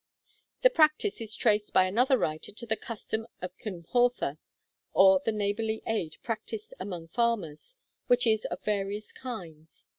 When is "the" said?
0.63-0.71, 2.65-2.75, 5.23-5.31